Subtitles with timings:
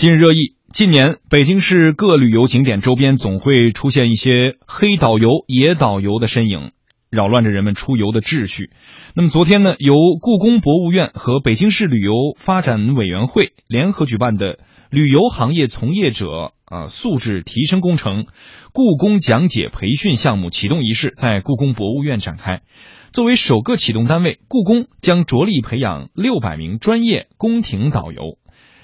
[0.00, 6.72] 近日热议，近年北京市各旅游景点周边总会出现一些黑导游、野导游的身影，
[7.10, 8.70] 扰乱着人们出游的秩序。
[9.14, 14.58] 那么昨天呢，由故宫博物院和北京市旅游发展委员会联合举办的
[14.88, 18.24] 旅游行业从业者啊素质提升工程
[18.72, 22.62] 故宫讲解培训项目启动仪式在故宫博物院展开。
[23.12, 28.38] 作为首个启动单位，故宫将着力培养六百名专业宫廷导游，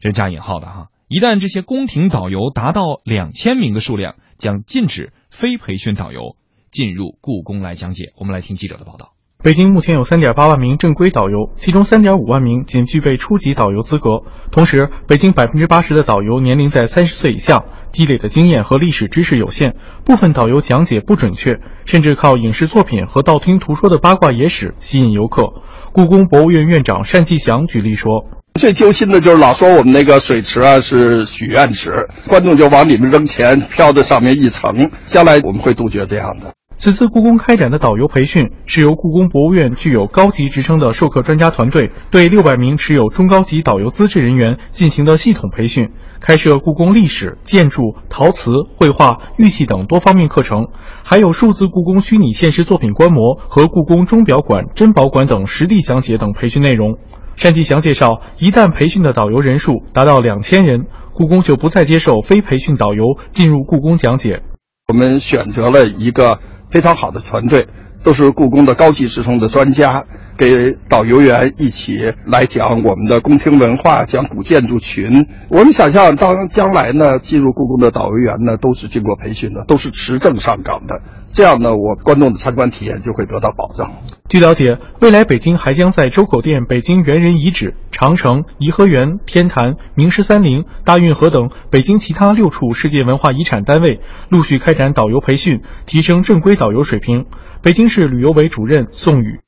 [0.00, 0.88] 这是加引号的哈。
[1.08, 6.36] 一旦这些宫廷导游达到两千名的数量，将禁止非培训导游
[6.70, 8.12] 进入故宫来讲解。
[8.18, 9.12] 我们来听记者的报道。
[9.42, 14.24] 北京目前有三点八万名正规导游，其中三点五万名仅具备初级导游资格。
[14.52, 25.62] 同时，北京百分之八十的导游年龄在三十岁以下，积累的经验和历史知识有限，部分导游讲解不准确，甚至靠影视作品和道听途说的八卦野史吸引游客。
[25.94, 28.26] 故宫博物院院长单霁翔举例说。
[28.58, 31.90] 最揪心的就是老说我们那个水池啊是许愿池，
[32.26, 34.90] 观众就往里面扔钱，飘在上面一层。
[35.06, 36.52] 将来我们会杜绝这样的。
[36.76, 50.68] 此次故宫开展的导游培训是由故宫博物院具有高级职称的授课专家团队对六百名持有中高级导游资质人员进行的系统培训，开设故宫历史、建筑、陶瓷、绘画、玉器等多方面课程，
[51.02, 56.98] 还有数字故宫虚拟现实作品观摩和故宫钟表馆、珍宝馆等实地讲解等培训内容。
[57.40, 64.42] 单霁翔介绍，一旦培训的导游人数达到两千人，故宫就不再接受非培训导游进入故宫讲解。
[64.88, 66.38] 我们选择了一个。
[66.70, 67.66] 非常好的团队，
[68.04, 70.04] 都是故宫的高级职称的专家，
[70.38, 75.26] 给导游员一起来讲我们的宫廷文化，讲古建筑群。
[75.50, 81.02] 我们想象，当将来呢，进入故宫的导游员呢，都是经过培训的，都是持证上岗的。
[81.32, 83.92] 这样呢，我观众的参观体验就会得到保障。
[84.28, 97.24] 据了解，未来北京还将在周口店北京猿人遗址、长城、颐和园、天坛、明十三陵、大运河等北京其他六处世界文化遗产单位陆续开展导游培训，提升正规导游水平。
[97.60, 99.40] 北京市旅游委主任宋宇。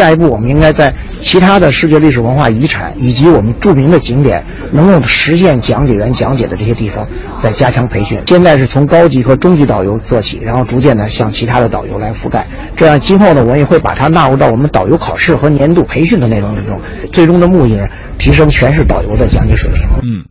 [0.00, 7.06] 下一步，我们应该在其他的世界历史文化遗产以及我们著名的景点能够实现讲解员讲解的这些地方，
[7.38, 8.18] 再加强培训。
[8.26, 12.46] 现在是从高级和中级导游做起，然后逐渐的向其他的导游来覆盖。
[12.74, 16.80] 这样，今后呢，我也会把它纳入到我们导游考试和年度培训的内容之中。
[17.12, 17.86] 最终的目的呢，
[18.16, 19.82] 提升全市导游的讲解水平。
[20.02, 20.24] 嗯。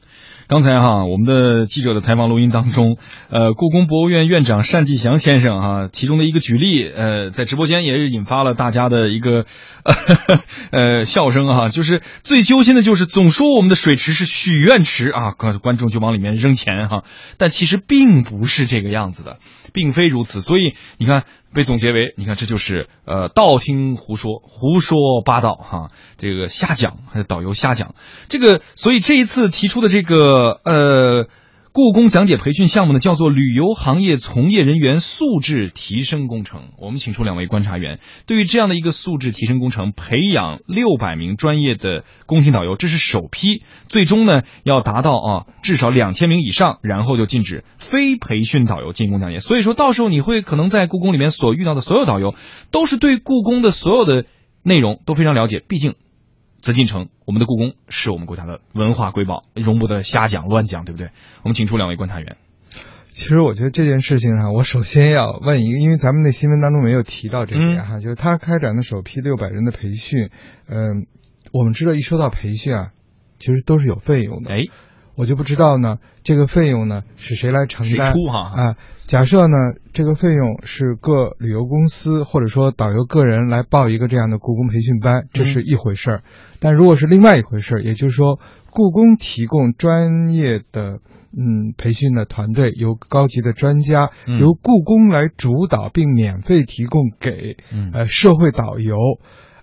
[0.50, 2.98] 刚才哈，我们的记者的采访录音当中，
[3.30, 9.46] 呃，故宫博物院院长单霁翔先生哈，其中的一个举例，呃，在直播间也是引发了大家的一个
[10.74, 17.04] 呃笑声哈，就是最揪心的就是总说我们的水池是许愿池啊，观观众就往里面扔钱哈，
[17.38, 19.38] 但其实并不是这个样子的，
[19.72, 21.26] 并非如此，所以你看。
[21.52, 27.96] 被总结为，你看这就是呃道听胡说，胡说八道哈，这个瞎讲，还是导游瞎讲，
[28.28, 31.28] 这个所以这一次提出的这个呃呃。
[31.72, 36.72] 故宫讲解培训项目呢，叫做旅游行业从业人员素质提升工程。
[36.80, 49.40] 我们请出两位观察员，对于这样的一个素质提升工程，培养六百名专业的宫廷导游，这是首批，最终呢要达到啊至少两千名以上，然后就禁止非培训导游进宫讲解。
[49.40, 52.34] 所以说到时候你会可能在故宫里面所遇到的所有导游，
[52.72, 54.26] 都是对故宫的所有的
[54.64, 55.94] 内容都非常了解，毕竟。
[56.62, 61.10] 紫禁城，我们的故宫是我们国家的文化瑰宝，容不得瞎讲乱讲，对不对？
[61.44, 62.38] 我们请出两位观察员。
[63.12, 70.30] 其实我觉得这件事情啊，我首先要问一个，因为咱们的新闻当中没有提到这点哈，就是他开展的首批六百人的培训，
[70.68, 71.08] 嗯，
[71.52, 72.92] 我们知道一说到培训啊，
[73.40, 74.54] 其实都是有费用的。
[74.54, 74.66] 哎。
[75.20, 78.14] 我就不知道呢，这个费用呢是谁来承担？
[78.14, 78.76] 出哈啊？
[79.06, 79.58] 假设呢，
[79.92, 86.24] 这个费用是各旅游公司或者说导游个人来报一个这样的故宫培训班，这是一回事儿。
[86.60, 88.40] 但如果是另外一回事儿，也就是说，
[88.72, 91.00] 故宫提供专业的
[91.34, 97.58] 嗯培训的团队，由高级的专家由故宫来主导并免费提供给
[97.92, 98.96] 呃社会导游，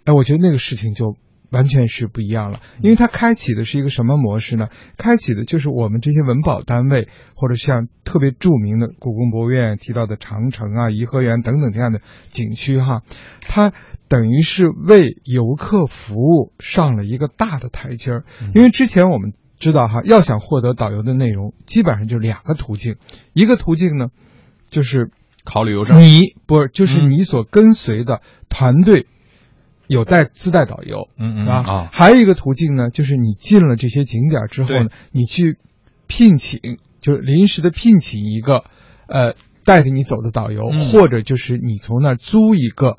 [0.04, 1.16] 哎，我觉得那个事情就。
[1.50, 4.68] 完全是不一样了，因为它开启的是一个什么模式呢？
[4.98, 13.02] 开启的就是我们这些文保单位，或者像特别著名的故宫博物院提到的长城啊、颐和园等等这样的景区哈，
[13.40, 13.72] 它
[14.08, 18.24] 等于是为游客服务上了一个大的台阶儿。
[18.54, 22.96] 因为之前我们知道哈，要想获得导游的内容，基本上就两个途径，
[23.32, 24.08] 一个途径呢，
[24.68, 25.10] 就是
[25.44, 29.06] 考旅游证，你不是就是你所跟随的团队。
[29.86, 35.58] 有带自带导游，嗯嗯啊，还有一个途径呢，就是你进了这些景点之后呢，你去
[36.06, 36.60] 聘请，
[37.00, 38.64] 就是临时的聘请一个，
[39.06, 39.34] 呃，
[39.64, 42.96] 带着你走的导游，或者就是你从那儿租一个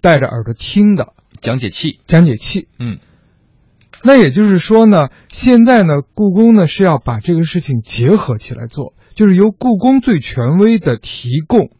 [0.00, 2.98] 带着耳朵听的讲解器，讲解器，嗯，
[4.02, 11.70] 那也就是说呢，现在呢，故宫呢是要把这个事情结合起来做，就是由故宫最权威的提供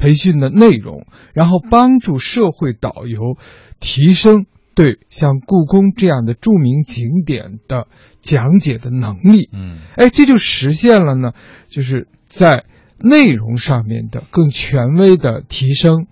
[0.00, 3.36] 培训的内容，然后帮助社会导游
[3.78, 7.86] 提升对像故宫这样的著名景点的
[8.22, 9.50] 讲解的能力。
[9.52, 11.32] 嗯，哎，这就实现了呢，
[11.68, 12.64] 就是在
[12.98, 16.06] 内容上面的更权威的提升，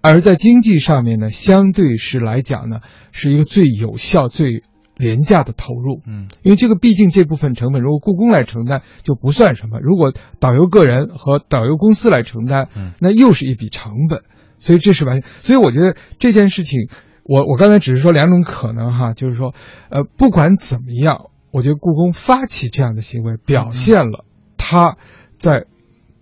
[0.00, 2.80] 而在经济上面呢，相对是来讲呢，
[3.12, 4.62] 是一个最有效、最
[4.96, 6.00] 廉价的投入。
[6.06, 14.20] 嗯，因为这个毕竟这部分成本，如果故宫来承担就不算什么；如果导游个人和导游公司来承担，嗯，那又是一笔成本。
[14.58, 16.88] 所以这是完全，所以我觉得这件事情，
[17.24, 19.54] 我我刚才只是说两种可能哈，就是说，
[19.90, 24.24] 呃，不管怎么样，我觉得故宫发起这样的行为，表现了
[24.56, 24.96] 他
[25.38, 25.66] 在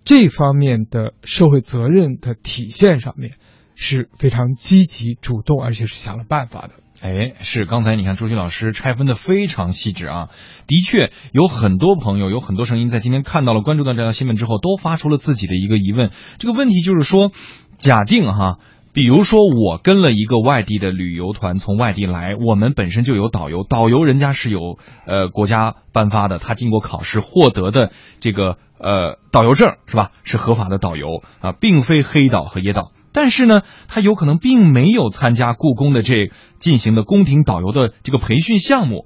[0.03, 3.33] 这方面的社会责任的体现上面
[3.75, 6.82] 是非常积极主动，而且是想了办法的。
[7.03, 10.29] 哎，是刚才你看朱军老师拆分的非常细致啊，
[10.67, 16.11] 的确有很多朋友有很多声音在今天看到了关注到这条新闻之后，都发出了自己的一个疑问。
[16.37, 17.33] 这个问题就是说，
[17.77, 18.57] 假定哈，
[18.93, 27.91] 比如说我跟了一个外地的旅游团从外地来，我们本身就有导游，导游人家是有呃国家颁发的，他经过考试获得的
[28.21, 30.11] 这个呃导游证是吧？
[30.23, 32.93] 是合法的导游啊，并非黑导和野导。
[33.13, 39.05] 但是呢，他有可能并没有参加故宫的这进行的宫廷导游的这个培训项目，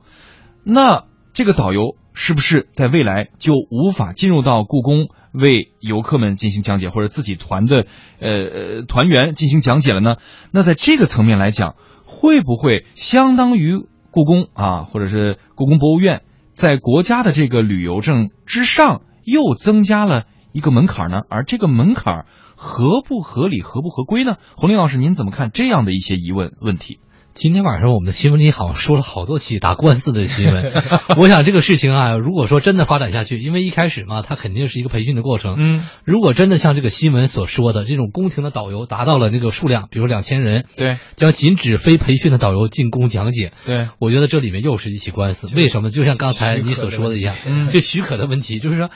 [0.63, 7.85] 那这个导游是不是在未来就无法进入到故宫为游客们进行讲解，或者自己团的
[8.19, 10.15] 呃团员进行讲解了呢？
[10.51, 11.75] 那在这个层面来讲，
[12.05, 20.23] 会不会相当于故宫啊，或者是故宫博物院在国家的这个旅游证之上又增加了
[20.57, 21.21] 一个门槛呢？
[21.29, 22.25] 而这个门槛。
[22.59, 24.37] 合不合理、合不合规呢？
[24.55, 26.97] 洪林老师，您怎么看这样的一些疑问问题？
[27.35, 30.73] 今天晚上我们的新闻里好像说了好多起打官司的新闻。
[31.21, 35.53] 我想这个事情啊，如果说真的发展下去，因为一开始嘛，它肯定是一个培训的过程。
[35.59, 43.53] 嗯，如果真的像这个新闻所说的，这种宫廷的导游达到了那个数量，比如两千人，对，将禁止非培训的导游进宫讲解。
[43.67, 45.47] 对，我觉得这里面又是一起官司。
[45.55, 45.91] 为什么？
[45.91, 47.35] 就像刚才你所说的一样，
[47.71, 48.89] 这许可的问题，就是说。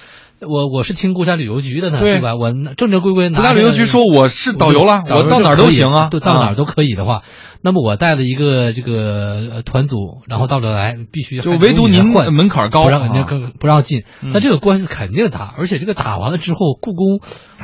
[0.47, 2.35] 我我是听国家旅游局的呢，对吧？
[2.35, 3.37] 我正正规规拿。
[3.39, 7.21] 国家旅游局说我是导游了，我到哪儿都行啊，到哪儿都可以的话，
[7.61, 17.19] 那么我带了一个这个团组，然后到这来必须就唯独您门槛高，不让人家更不让进，那这个官司肯定打，而且这个打完了之后，故宫，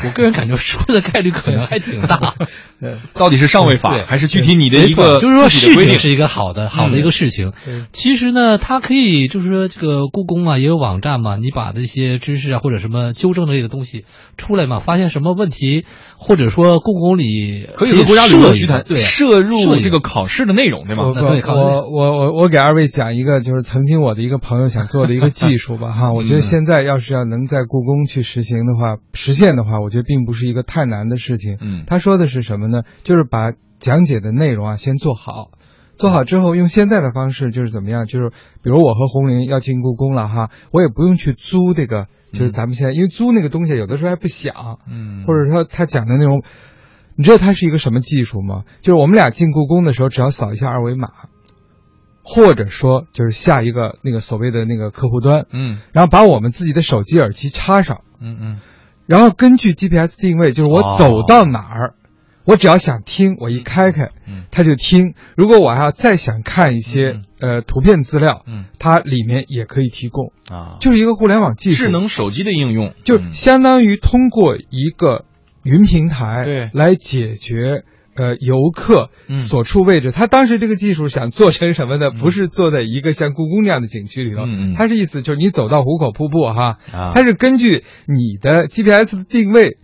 [0.05, 2.35] 我个人感觉输的概率可能还挺大。
[3.15, 5.19] 到底是上位法还是具体你的一个？
[5.19, 7.53] 就是说事情是一个好的好的一个事情。
[7.91, 12.59] 其实呢，它可以就是说这个故宫啊也有网站嘛，你把这些知识啊。
[12.67, 14.03] 或者什么纠正类的东西
[14.35, 14.81] 出来嘛？
[14.81, 15.85] 发现什么问题，
[16.17, 21.03] 或者说故宫里可以和国家旅游局谈，对摄入这个考试的内容，对吗？
[21.55, 31.57] 我我我我给二位讲一个，就是曾经我的一个朋友想做的一个技术吧，哈， 我觉得现在要是要能在故宫去实行的话，实现的话，我觉得并不是一个太难的事情。
[31.61, 32.83] 嗯，他说的是什么呢？
[33.03, 35.51] 就是把讲解的内容啊先做好。
[35.95, 38.05] 做好之后，用现在的方式就是怎么样？
[38.05, 38.29] 就是
[38.61, 46.43] 比如我和红林要进故宫了哈，我也不用去租这个，就是咱们现在因为租那个东西有的时候还不响，嗯，或者说他讲的内容，
[47.17, 48.63] 你知道它是一个什么技术吗？
[48.81, 51.09] 就是我们俩进故宫的时候，只要扫一下二维码，
[52.23, 58.59] 或者说就是下一个那个所谓的那个客户端，嗯，然后把我们自己的手机耳机插上，嗯嗯，
[59.07, 61.93] 然后根据 GPS 定位，就是我走到哪儿。
[62.45, 64.11] 我只要想听，我一开开，
[64.51, 65.15] 它就听。
[65.35, 75.25] 如果我要再想看一些呃图片资料，嗯，它里面也可以提供啊，就是一个互联网技术，智能手机的应用，就相当于通过一个
[75.67, 77.83] 云平台对来解决
[78.15, 79.09] 呃游客
[79.39, 80.11] 所处位置。
[80.11, 82.09] 他当时这个技术想做成什么呢？
[82.09, 84.45] 不是做在一个像故宫那样的景区里头，
[84.75, 86.77] 他是意思就是你走到壶口瀑布哈，
[87.13, 89.77] 它是根据你的 GPS 定位。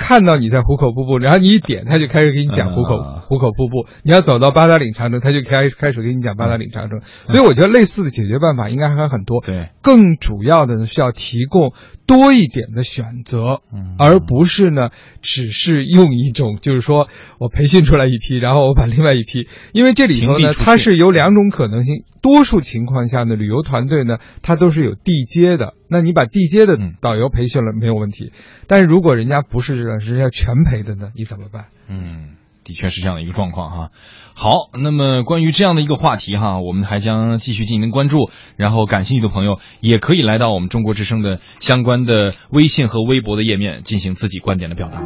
[0.00, 2.96] 看到你在壶口瀑布，然后你一点，他就开始给你讲壶口
[3.28, 3.86] 壶口瀑布。
[4.02, 7.02] 你要走到八达岭长城，他就开开始给你讲八达岭长城。
[7.28, 9.42] 所以我觉得类似的解决办法应该还很多。
[9.44, 11.74] 对，更主要的呢是要提供
[12.06, 13.60] 多一点的选择，
[13.98, 14.88] 而不是呢
[15.20, 17.06] 只是用一种就是说
[17.38, 22.04] 我培训出来一批，然后我把另外一批，因为这里头呢它是有两种可能性。
[22.22, 25.74] 多数情况下呢，旅游团队呢它都是有地接的。
[25.90, 28.32] 那你把地接的导游培训了没有问题，
[28.68, 31.66] 但是如果人家不是人家全陪的呢，你怎么办？
[31.88, 33.90] 嗯，的确是这样的一个状况哈。
[34.34, 45.02] 好，那么关于这样的一个话题哈，我们还将继续进行关注，然后感兴趣的朋友也可以来到我们中国之声的相关的微信和微博的页面进行自己观点的表达。